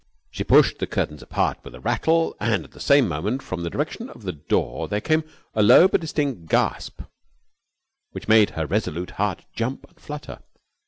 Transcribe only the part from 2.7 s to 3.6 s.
the same moment,